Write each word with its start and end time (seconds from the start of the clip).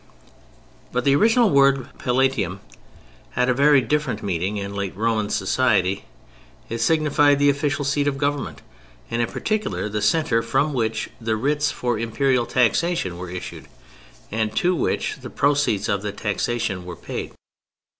But 0.91 1.03
the 1.03 1.15
original 1.15 1.51
word 1.51 1.87
Palatium 1.99 2.59
had 3.33 3.49
a 3.49 3.53
very 3.53 3.81
different 3.81 4.23
meaning 4.23 4.57
in 4.57 4.75
late 4.75 4.97
Roman 4.97 5.29
society. 5.29 6.05
It 6.69 6.79
signified 6.79 7.37
the 7.37 7.51
official 7.51 7.85
seat 7.85 8.07
of 8.07 8.17
Government, 8.17 8.63
and 9.11 9.21
in 9.21 9.27
particular 9.27 9.87
the 9.87 10.01
centre 10.01 10.41
from 10.41 10.73
which 10.73 11.11
the 11.21 11.35
writs 11.35 11.69
for 11.69 11.99
Imperial 11.99 12.47
taxation 12.47 13.19
were 13.19 13.29
issued, 13.29 13.67
and 14.31 14.55
to 14.55 14.73
which 14.73 15.17
the 15.17 15.29
proceeds 15.29 15.87
of 15.87 16.01
that 16.01 16.17
taxation 16.17 16.83
were 16.83 16.95
paid. 16.95 17.35